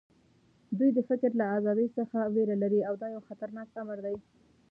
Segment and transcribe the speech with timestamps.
[0.77, 4.15] دوی د فکر له ازادۍ څخه وېره لري او دا یو خطرناک امر دی